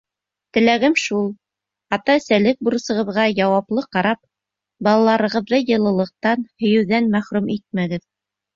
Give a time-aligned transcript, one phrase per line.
[0.57, 1.27] Теләгем шул:
[1.97, 4.21] ата-әсәлек бурысығыҙға яуаплы ҡарап,
[4.89, 8.07] балаларығыҙҙы йылылыҡтан, һөйөүҙән мәхрүм итмәгеҙ.